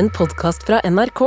[0.00, 1.20] en podkast fra NRK.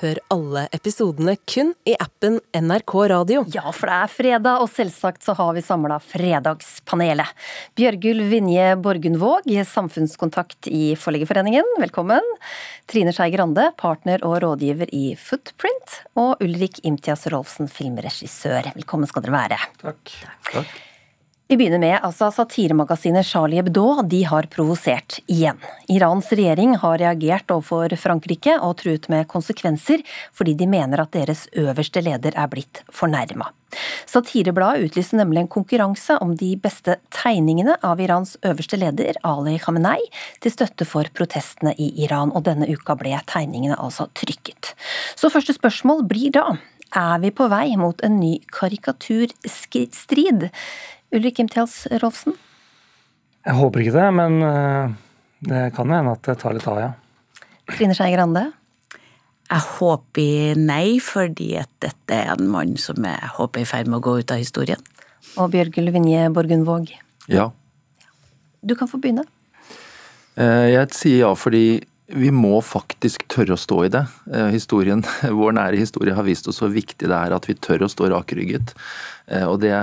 [0.00, 3.40] Hør alle episodene kun i appen NRK Radio.
[3.50, 7.26] Ja, for det er fredag, og selvsagt så har vi samla Fredagspanelet.
[7.74, 12.28] Bjørgulv Vinje Borgundvåg, samfunnskontakt i Forleggerforeningen, velkommen.
[12.92, 15.98] Trine Skei Grande, partner og rådgiver i Footprint.
[16.14, 18.70] Og Ulrik Imtias Rolfsen, filmregissør.
[18.78, 19.60] Velkommen skal dere være.
[19.82, 20.14] Takk.
[20.52, 20.78] Takk.
[21.50, 24.04] Vi begynner med altså satiremagasinet Charlie Hebdo.
[24.06, 25.56] De har provosert igjen.
[25.90, 31.48] Irans regjering har reagert overfor Frankrike og truet med konsekvenser fordi de mener at deres
[31.58, 33.48] øverste leder er blitt fornærma.
[34.06, 40.06] Satirebladet utlyste nemlig en konkurranse om de beste tegningene av Irans øverste leder, Ali Khamenei,
[40.38, 44.70] til støtte for protestene i Iran, og denne uka ble tegningene altså trykket.
[45.18, 46.46] Så første spørsmål blir da,
[46.94, 50.50] er vi på vei mot en ny karikaturstrid?
[51.10, 52.36] Ulrik Imtjals Rolfsen?
[53.46, 54.96] Jeg håper ikke det, men eh,
[55.48, 56.90] det kan jo hende at det tar litt av, ja.
[57.70, 58.44] Trine Skei Grande?
[59.50, 63.90] Jeg håper nei, fordi at dette er en mann som jeg håper er i ferd
[63.90, 64.82] med å gå ut av historien.
[65.40, 66.92] Og Bjørgul Vinje Borgundvåg?
[67.30, 67.48] Ja.
[68.62, 69.26] Du kan få begynne.
[70.38, 71.80] Eh, jeg sier ja fordi
[72.10, 74.04] vi må faktisk tørre å stå i det.
[74.30, 75.02] Eh, historien,
[75.40, 78.12] Vår nære historie har vist oss hvor viktig det er at vi tør å stå
[78.14, 78.74] rakrygget.
[79.46, 79.74] Og det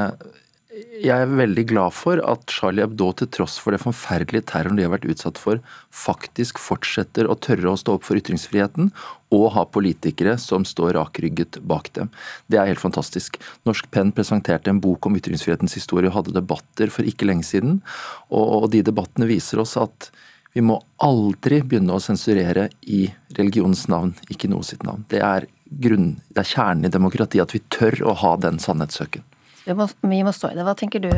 [0.78, 4.86] jeg er veldig glad for at Charlie Hebdo, til tross for det forferdelige terroren de
[4.86, 5.62] har vært utsatt for,
[5.94, 8.92] faktisk fortsetter å tørre å stå opp for ytringsfriheten,
[9.34, 12.12] og ha politikere som står rakrygget bak dem.
[12.48, 13.40] Det er helt fantastisk.
[13.68, 17.82] Norsk Penn presenterte en bok om ytringsfrihetens historie og hadde debatter for ikke lenge siden,
[18.30, 20.12] og de debattene viser oss at
[20.56, 23.06] vi må aldri begynne å sensurere i
[23.38, 25.04] religionens navn, ikke noe sitt navn.
[25.12, 25.46] Det er,
[25.84, 29.26] grunn, det er kjernen i demokratiet at vi tør å ha den sannhetssøken.
[29.68, 30.64] Vi må, vi må, stå i det.
[30.64, 31.10] Hva tenker du,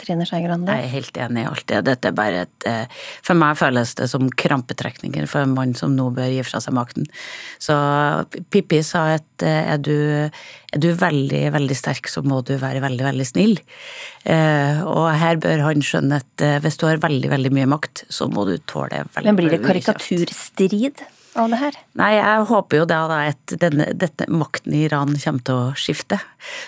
[0.00, 0.74] Trine Skei Grande?
[0.74, 1.80] Jeg er helt enig i alt det.
[1.86, 5.94] Dette er bare et eh, For meg føles det som krampetrekninger for en mann som
[5.94, 7.06] nå bør gi fra seg makten.
[7.62, 7.76] Så
[8.50, 9.94] Pippi sa at eh, er du,
[10.26, 13.58] er du veldig, veldig sterk, så må du være veldig, veldig snill.
[14.26, 18.26] Eh, og her bør han skjønne at hvis du har veldig, veldig mye makt, så
[18.30, 21.06] må du tåle veldig Men blir det karikaturstrid?
[21.38, 21.76] Av det her?
[21.98, 23.00] Nei, jeg håper jo da,
[23.30, 26.18] at denne, dette makten i Iran kommer til å skifte.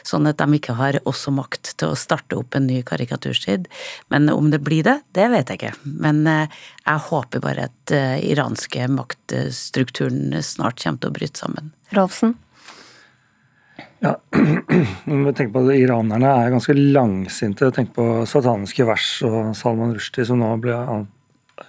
[0.07, 3.69] Sånn at de ikke har også makt til å starte opp en ny karikaturstid.
[4.13, 5.93] Men om det blir det, det vet jeg ikke.
[6.07, 11.73] Men eh, jeg håper bare at uh, iranske maktstrukturen snart kommer til å bryte sammen.
[11.97, 12.37] Rolfsen?
[14.05, 14.15] Ja,
[15.37, 17.71] tenk på det, Iranerne er ganske langsinte.
[17.75, 20.77] Tenk på sataniske vers og Salman Rushdie, som nå ble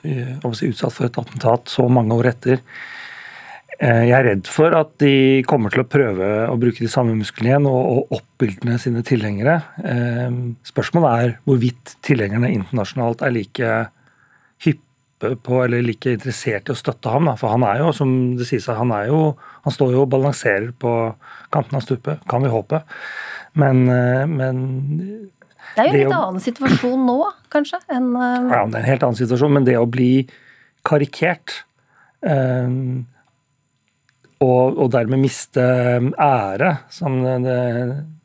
[0.04, 2.64] utsatt for et attentat så mange år etter.
[3.78, 7.14] Eh, jeg er redd for at de kommer til å prøve å bruke de samme
[7.18, 9.60] musklene igjen og, oppildne sine tilhengere.
[9.86, 10.34] Eh,
[10.66, 13.76] spørsmålet er hvorvidt tilhengerne internasjonalt er like
[14.66, 17.30] hyppe på eller like interessert i å støtte ham.
[17.38, 19.22] For han er jo, som det sies, han, er jo,
[19.66, 20.94] han står jo og balanserer på
[21.54, 22.82] kanten av stupet, kan vi håpe.
[23.62, 24.64] Men, eh, men
[25.78, 27.18] det er jo en litt å, annen situasjon nå,
[27.54, 27.80] kanskje?
[27.94, 28.50] Enn, uh...
[28.50, 30.12] Ja, det er en helt annen situasjon, men det å bli
[30.88, 31.54] karikert
[32.26, 33.06] um,
[34.42, 35.64] og, og, dermed miste
[36.22, 37.58] ære, som det,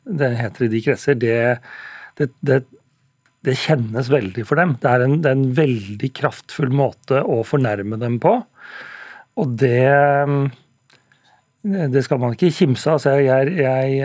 [0.05, 1.37] det heter i de kretser, det,
[2.19, 2.59] det, det,
[3.45, 4.75] det, kjennes veldig for dem.
[4.81, 8.35] Det er, en, det er en veldig kraftfull måte å fornærme dem på.
[9.41, 9.89] Og det
[11.63, 12.97] det skal man ikke kimse av.
[12.97, 13.99] Altså jeg, jeg,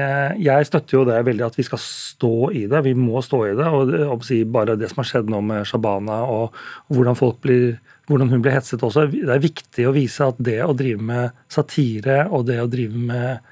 [0.44, 2.84] jeg, støtter jo det veldig at vi skal stå i det.
[2.86, 3.66] Vi må stå i det.
[3.66, 4.22] og,
[4.54, 6.54] Bare det som har skjedd nå med Shabana og,
[6.94, 9.08] hvordan, blir, hvordan, hun blir hetset også.
[9.10, 13.02] Det er viktig å vise at det å drive med satire og det å drive
[13.10, 13.50] med,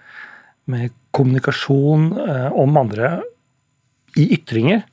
[0.70, 3.16] med kommunikasjon eh, om andre
[4.16, 4.86] i ytringer,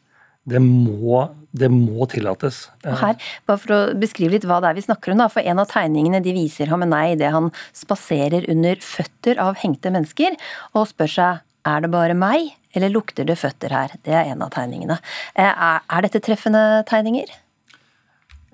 [0.50, 1.22] det må
[1.54, 2.68] det må tillates.
[2.84, 5.22] Og her, bare For å beskrive litt hva det er vi snakker om.
[5.22, 9.60] da, for En av tegningene de viser ham nei idet han spaserer under føtter av
[9.62, 10.38] hengte mennesker,
[10.74, 13.94] og spør seg er det bare meg, eller lukter det føtter her?
[14.04, 14.98] Det er en av tegningene.
[15.38, 17.30] Eh, er, er dette treffende tegninger?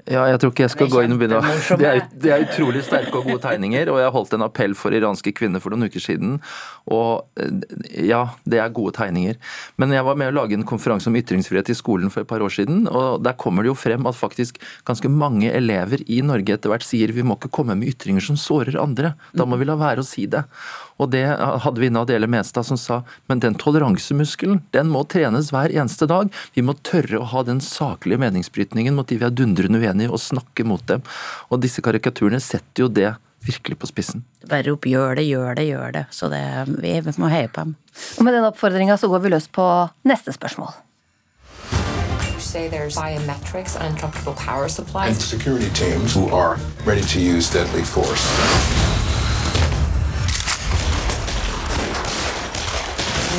[0.09, 2.81] Ja, jeg tror ikke jeg skal gå inn og begynne å det det er utrolig
[2.85, 6.03] sterke og gode tegninger, og jeg holdt en appell for iranske kvinner for noen uker
[6.03, 6.37] siden.
[6.89, 9.37] Og eh, ja, det er gode tegninger.
[9.81, 12.43] Men jeg var med å lage en konferanse om ytringsfrihet i skolen for et par
[12.45, 14.59] år siden, og der kommer det jo frem at faktisk
[14.89, 18.39] ganske mange elever i Norge etter hvert sier vi må ikke komme med ytringer som
[18.39, 19.13] sårer andre.
[19.37, 20.45] Da må vi la være å si det.
[20.99, 21.23] Og det
[21.63, 23.01] hadde vi inne Adele Menstad som sa
[23.31, 26.31] men den toleransemuskelen den må trenes hver eneste dag.
[26.55, 30.21] Vi må tørre å ha den saklige meningsbrytningen mot de vi er dundrende uenige og
[30.23, 31.05] snakke mot dem.
[31.49, 33.13] Og disse karikaturene setter jo det
[33.47, 34.25] virkelig på spissen.
[34.51, 36.03] Bare opp gjør det, gjør det, gjør det.
[36.11, 36.43] Så det,
[36.83, 37.73] vi må heie på dem.
[38.19, 39.65] Og med den oppfordringa så går vi løs på
[40.09, 40.75] neste spørsmål.
[42.49, 43.95] say there's biometrics and
[44.35, 45.09] power supplies.
[45.09, 48.98] And security teams who are ready to use deadly force.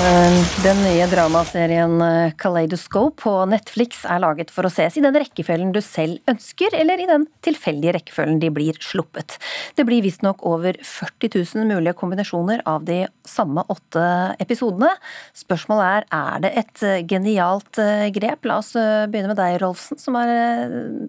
[0.01, 5.75] Den nye dramaserien eh, Kaleidoscope på Netflix er laget for å ses i den rekkefølgen
[5.75, 9.37] du selv ønsker, eller i den tilfeldige rekkefølgen de blir sluppet.
[9.77, 14.07] Det blir visstnok over 40 000 mulige kombinasjoner av de samme åtte
[14.41, 14.95] episodene.
[15.37, 18.49] Spørsmålet er er det et eh, genialt eh, grep?
[18.49, 20.33] La oss begynne med deg, Rolfsen, som har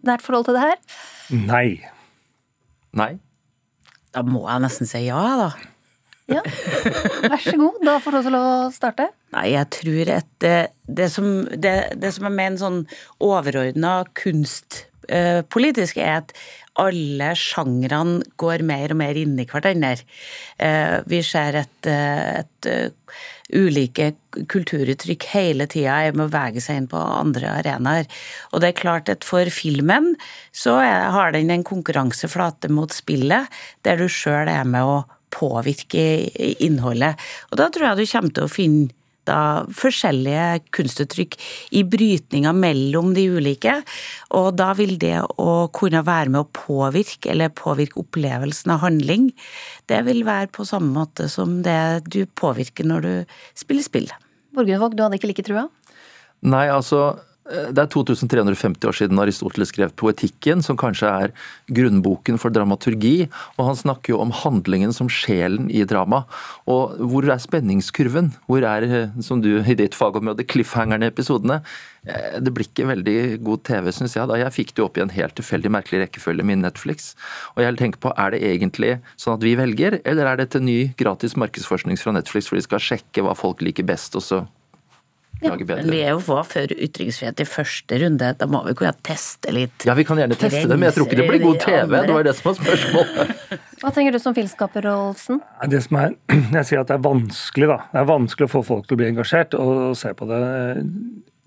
[0.04, 0.80] nært forhold til det her.
[1.48, 1.68] Nei.
[2.92, 3.14] Nei.
[4.12, 5.54] Da må jeg nesten si ja, da.
[6.32, 6.44] Ja,
[7.32, 7.82] vær så god.
[7.86, 9.10] Da får du også lov å starte.
[9.36, 10.56] Nei, jeg tror at det,
[10.88, 12.80] det, som, det, det som, er med en sånn
[13.24, 16.34] overordna kunstpolitisk, eh, er at
[16.82, 20.06] alle sjangrene går mer og mer inn i hverandre.
[20.60, 22.70] Eh, vi ser et, eh, et
[23.52, 24.14] ulike
[24.52, 28.08] kulturuttrykk hele tida er med å bevege seg inn på andre arenaer.
[28.52, 30.14] Og det er klart at for filmen
[30.56, 33.52] så har den en konkurranseflate mot spillet,
[33.84, 35.02] der du sjøl er med å
[35.34, 36.06] påvirke
[36.64, 37.20] innholdet.
[37.52, 38.98] Og da tror jeg du kommer til å finne
[39.30, 41.36] da forskjellige kunstuttrykk
[41.78, 43.76] i brytninga mellom de ulike.
[44.38, 49.30] Og da vil det å kunne være med å påvirke, eller påvirke opplevelsen av handling,
[49.92, 53.14] det vil være på samme måte som det du påvirker når du
[53.58, 54.10] spiller spill.
[54.56, 55.68] Borgundvåg, du hadde ikke like trua?
[56.42, 57.12] Nei, altså
[57.72, 61.34] det er 2350 år siden Aristoteles skrev Poetikken, som kanskje er
[61.72, 63.30] grunnboken for dramaturgi.
[63.58, 66.24] og Han snakker jo om handlingen som sjelen i drama.
[66.68, 68.34] Og hvor er spenningskurven?
[68.48, 71.62] Hvor er, eh, som du i ditt fagområde, cliffhangerne episodene?
[72.08, 74.28] Eh, det blir ikke veldig god TV, syns jeg.
[74.28, 77.16] da Jeg fikk det opp i en helt tilfeldig merkelig rekkefølge med Netflix.
[77.56, 80.94] Og jeg tenker på, er det egentlig sånn at vi velger, eller er dette ny
[80.98, 84.48] gratis markedsforskning fra Netflix for de skal sjekke hva folk liker best, og så
[85.46, 85.86] lage bedre.
[85.86, 89.88] Men vi er jo for ytringsfrihet i første runde, da må vi kunne teste litt.
[89.88, 91.98] Ja, vi kan gjerne teste det, men jeg tror ikke det blir god TV.
[91.98, 93.58] Det var det som var spørsmålet.
[93.82, 95.42] Hva tenker du som filmskaper, Olsen?
[95.72, 96.16] Det som er,
[96.60, 97.80] jeg sier at det er vanskelig, da.
[97.94, 100.42] Det er vanskelig å få folk til å bli engasjert og se på det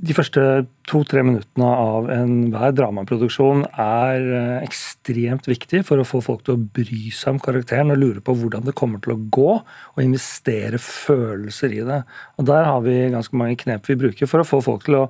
[0.02, 0.43] de første
[0.91, 6.64] to-tre minuttene av enhver dramaproduksjon er eh, ekstremt viktig for å få folk til å
[6.79, 10.81] bry seg om karakteren og lure på hvordan det kommer til å gå, og investere
[10.82, 12.00] følelser i det.
[12.38, 15.06] Og Der har vi ganske mange knep vi bruker for å få folk til å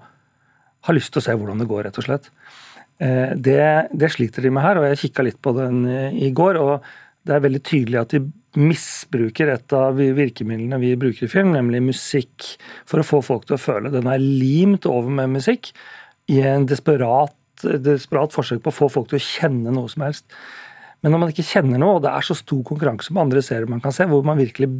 [0.85, 2.29] ha lyst til å se hvordan det går, rett og slett.
[3.01, 6.61] Eh, det, det sliter de med her, og jeg kikka litt på den i går.
[6.61, 6.93] og
[7.25, 8.21] det er veldig tydelig at de
[8.61, 12.51] misbruker et av virkemidlene vi bruker i film, nemlig musikk,
[12.89, 13.93] for å få folk til å føle.
[13.95, 15.73] Den er limt over med musikk
[16.31, 20.27] i en desperat, desperat forsøk på å få folk til å kjenne noe som helst.
[21.05, 23.69] Men når man ikke kjenner noe, og det er så stor konkurranse på andre serier
[23.69, 24.71] man kan se, hvor man virkelig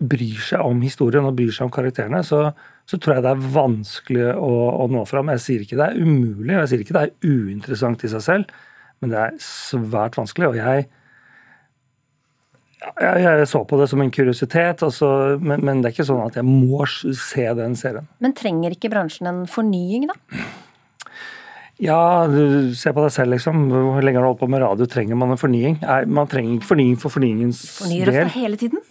[0.00, 2.46] bryr seg om historien og bryr seg om karakterene, så,
[2.88, 5.28] så tror jeg det er vanskelig å, å, nå fram.
[5.34, 8.24] Jeg sier ikke det er umulig, og jeg sier ikke det er uinteressant i seg
[8.24, 8.56] selv,
[9.00, 10.48] men det er svært vanskelig.
[10.48, 10.88] og jeg
[12.98, 15.10] jeg, jeg, så på det som en kuriositet, altså,
[15.40, 18.08] men, men, det er ikke sånn at jeg må se den serien.
[18.22, 20.18] Men trenger ikke bransjen en fornying, da?
[21.80, 23.62] Ja, du ser på deg selv, liksom.
[23.72, 24.84] Hvor lenge har du holdt på med radio?
[24.90, 25.78] Trenger man en fornying?
[25.80, 27.78] Nei, man trenger ikke fornying for fornyingens del.
[27.78, 28.82] Fornyer oss hele tiden.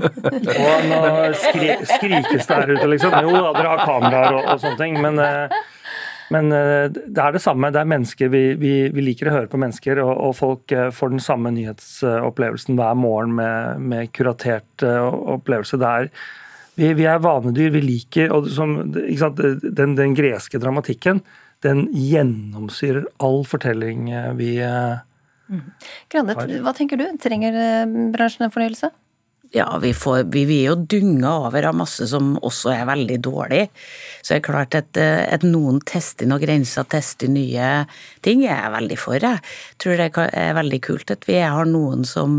[0.64, 1.00] og nå
[1.36, 3.18] skri, skrikes det her ute, liksom.
[3.26, 5.60] Jo da, dere har kameraer og, og sånne ting, men uh,
[6.30, 7.72] men eh, det er det samme.
[7.74, 8.30] Det er mennesker.
[8.30, 11.50] Vi, vi, vi liker å høre på mennesker, og, og, folk eh, får den samme
[11.56, 15.80] nyhetsopplevelsen hver morgen med, med kuratert eh, opplevelse.
[15.80, 16.08] Det er,
[16.78, 17.74] vi, vi, er vanedyr.
[17.74, 21.24] Vi liker og som, den, den, greske dramatikken
[21.66, 24.06] den gjennomsyrer all fortelling
[24.38, 25.66] vi mm.
[26.08, 27.04] Grande, hva tenker du?
[27.20, 27.58] Trenger
[28.14, 28.88] bransjen en fornyelse?
[29.50, 33.16] Ja, vi, får, vi, vi, er jo dunga over av masse som også er veldig
[33.24, 33.64] dårlig.
[34.22, 37.70] Så det er klart at, eh, at noen tester noen grenser, tester nye
[38.22, 39.18] ting, er jeg veldig for.
[39.18, 39.42] Jeg
[39.82, 42.36] tror det er veldig kult at vi har noen som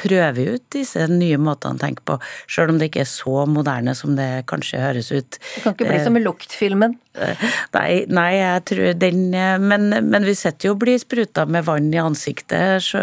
[0.00, 2.16] prøve ut disse nye måtene å tenke på,
[2.50, 5.38] sjøl om det ikke er så moderne som det kanskje høres ut.
[5.38, 6.96] Det kan ikke bli som i luktfilmen?
[7.74, 11.88] Nei, nei, jeg tror den Men, men vi sitter jo og blir spruta med vann
[11.90, 13.02] i ansiktet så,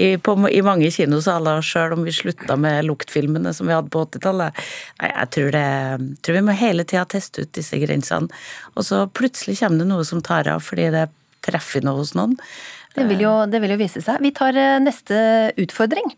[0.00, 4.06] i, på, i, mange kinosaler, sjøl om vi slutta med luktfilmene som vi hadde på
[4.06, 4.64] 80-tallet.
[5.02, 8.32] Nei, jeg tror, det, tror vi må hele tida teste ut disse grensene.
[8.72, 11.10] Og så plutselig kommer det noe som tar av fordi det
[11.44, 12.38] treffer noe hos noen.
[12.92, 14.20] Det vil, jo, det vil, jo, vise seg.
[14.20, 15.16] Vi tar eh, neste
[15.60, 16.10] utfordring.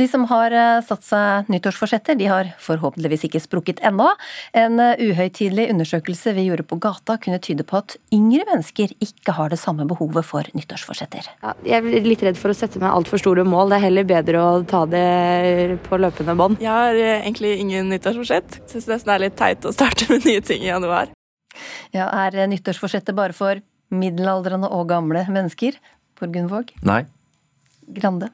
[0.00, 4.10] De som har eh, satt seg nyttårsforsetter, de har forhåpentligvis ikke sprukket ennå.
[4.56, 9.36] En eh, uhøytidelig undersøkelse vi gjorde på gata kunne tyde på at yngre mennesker ikke
[9.38, 11.30] har det samme behovet for nyttårsforsetter.
[11.40, 13.72] Ja, jeg er litt redd for å sette meg altfor store mål.
[13.72, 16.60] Det er heller bedre å ta det på løpende bånd.
[16.60, 18.60] Jeg har egentlig ingen nyttårsforsett.
[18.68, 21.14] Syns nesten det er litt teit å starte med nye ting i januar.
[21.96, 23.58] Ja, Er nyttårsforsettet bare for
[23.90, 25.78] middelaldrende og gamle mennesker?
[26.20, 26.74] For Gunvåg?
[26.86, 27.02] Nei.
[27.96, 28.28] Grande?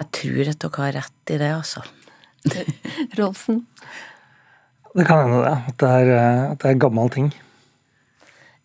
[0.00, 1.82] Jeg tror at dere har rett i det, altså.
[3.18, 3.64] Rolfsen?
[4.94, 5.56] Det kan hende det.
[5.72, 6.12] At det er,
[6.52, 7.32] at det er gammel ting.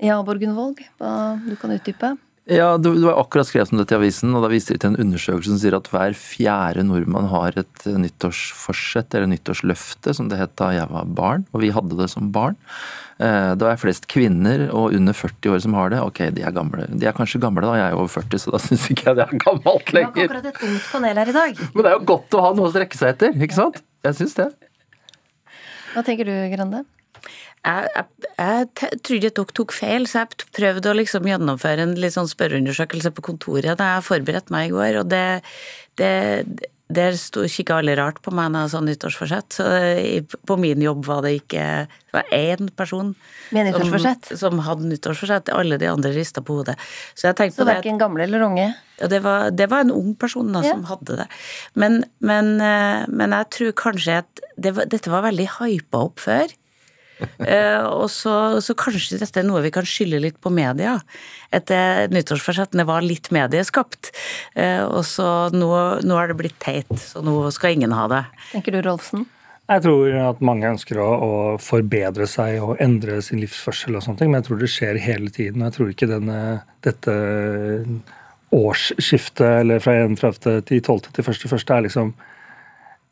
[0.04, 1.12] Ja, Borgunvåg, hva
[1.44, 2.16] du kan utdype?
[2.46, 4.92] Ja, Du, du har akkurat skrevet om dette i avisen, og da viste de til
[4.94, 10.38] en undersøkelse som sier at hver fjerde nordmann har et nyttårsforsett eller nyttårsløfte, som det
[10.38, 12.54] het da jeg var barn, og vi hadde det som barn.
[13.18, 16.04] Eh, det er flest kvinner og under 40 år som har det.
[16.06, 16.86] Ok, de er gamle.
[16.94, 17.80] De er kanskje gamle, da.
[17.82, 20.14] Jeg er over 40, så da syns ikke jeg det er gammelt lenger.
[20.14, 21.64] Vi har akkurat et ungt panel her i dag.
[21.74, 23.82] Men det er jo godt å ha noe å strekke seg etter, ikke sant?
[24.06, 24.52] Jeg syns det.
[25.96, 26.86] Hva tenker du, Grande?
[27.66, 28.06] Jeg, jeg,
[28.38, 33.26] jeg trodde dere tok feil, så jeg prøvde å liksom gjennomføre en sånn spørreundersøkelse på
[33.26, 35.26] kontoret da jeg forberedte meg i går, og det,
[35.98, 36.14] det
[36.86, 37.16] der
[37.50, 39.56] kikka alle rart på meg når jeg sa nyttårsforsett.
[39.58, 39.66] Så
[40.46, 43.16] på min jobb var det ikke Det var én person
[43.50, 45.50] Som, som hadde nyttårsforsett.
[45.50, 46.78] Alle de andre rista på hodet.
[47.16, 48.76] Så jeg Så verken gamle eller unge?
[49.00, 50.72] ja, det var, det var en ung person da, Ja.
[50.72, 51.28] som hadde det.
[51.74, 56.20] Men, men, eh, men jeg tror kanskje at det var, dette var veldig hypa opp
[56.20, 56.48] før.
[57.46, 58.32] Eh, og så,
[58.64, 60.96] så kanskje dette er noe vi kan skylde litt på media.
[61.54, 64.10] At eh, nyttårsforsettene var litt medieskapt.
[64.58, 65.70] Eh, og så nå,
[66.04, 68.24] nå har det blitt teit, så nå skal ingen ha det.
[68.52, 69.28] Tenker du, Rolfsen?
[69.66, 71.32] Jeg tror at mange ønsker å, å
[71.62, 75.32] forbedre seg og endre sin livsførsel, og sånne ting, men jeg tror det skjer hele
[75.34, 75.62] tiden.
[75.62, 76.42] og Jeg tror ikke denne,
[76.86, 77.16] dette
[78.56, 80.66] årsskiftet eller fra 31.
[80.70, 81.00] til 12.
[81.16, 81.66] til 1.1.
[81.74, 82.14] er liksom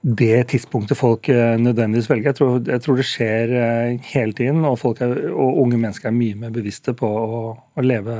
[0.04, 2.34] det tidspunktet folk eh, nødvendigvis velger.
[2.34, 6.12] Jeg tror, jeg tror det skjer eh, hele tiden, og, folk er, og unge mennesker
[6.12, 8.18] er mye mer bevisste på å, å leve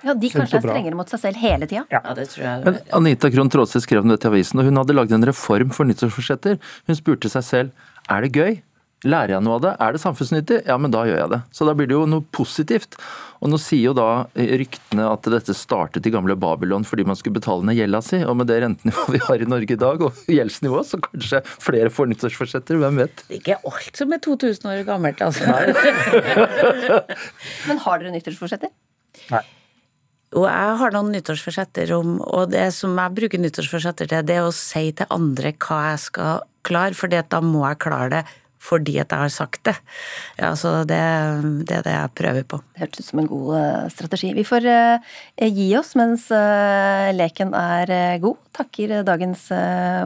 [0.00, 1.84] Ja, De kanskje er strengere mot seg selv hele tida?
[1.92, 2.00] Ja.
[2.00, 2.64] Ja, det tror jeg.
[2.64, 5.76] Men Anita Krohn Traase skrev om dette i avisen, og hun hadde lagd en reform
[5.76, 6.56] for nyttårsforsetter.
[6.88, 8.56] Hun spurte seg selv er det gøy.
[9.08, 9.70] Lærer jeg noe av det?
[9.80, 10.56] Er det samfunnsnyttig?
[10.68, 11.38] Ja, men da gjør jeg det.
[11.56, 12.98] Så da blir det jo noe positivt.
[13.40, 17.38] Og nå sier jo da ryktene at dette startet i gamle Babylon fordi man skulle
[17.38, 20.18] betale ned gjelda si, og med det rentenivået vi har i Norge i dag, og
[20.28, 23.22] gjeldsnivået, så kanskje flere får nyttårsforsetter, hvem vet?
[23.30, 25.48] Det er ikke alt som er 2000 år gammelt, altså.
[27.70, 28.74] Men har dere nyttårsforsetter?
[29.32, 29.42] Nei.
[30.36, 34.44] Og jeg har noen nyttårsforsetter om, og det som jeg bruker nyttårsforsetter til, det er
[34.44, 38.22] å si til andre hva jeg skal klare, for da må jeg klare det
[38.60, 39.74] fordi at jeg har sagt det.
[40.38, 41.00] Ja, så det,
[41.68, 42.60] det er det jeg prøver på.
[42.74, 44.32] Det hørtes ut som en god eh, strategi.
[44.36, 45.14] Vi får eh,
[45.48, 48.36] gi oss mens eh, leken er god.
[48.60, 49.46] Takker dagens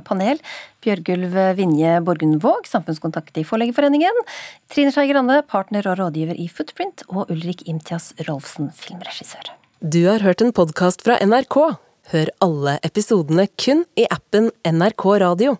[0.06, 0.40] panel.
[0.84, 4.22] Bjørgulv Vinje Borgundvåg, samfunnskontakt i Forleggerforeningen.
[4.70, 7.06] Trine Skei Grande, partner og rådgiver i Footprint.
[7.10, 9.50] Og Ulrik Imtias Rolfsen, filmregissør.
[9.80, 11.58] Du har hørt en podkast fra NRK.
[12.12, 15.56] Hør alle episodene kun i appen NRK Radio.